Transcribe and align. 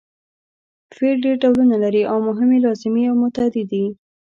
فعل 0.95 1.17
ډېر 1.25 1.35
ډولونه 1.43 1.75
لري 1.83 2.03
او 2.11 2.17
مهم 2.27 2.49
یې 2.55 2.59
لازمي 2.65 3.03
او 3.09 3.15
متعدي 3.23 3.63
دي. 3.71 3.85